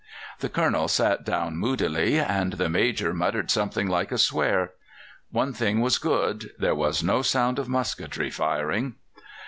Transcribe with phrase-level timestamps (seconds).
[0.39, 4.71] "The Colonel sat down moodily, and the Major muttered something like a swear.
[5.29, 8.95] One thing was good: there was no sound of musketry firing.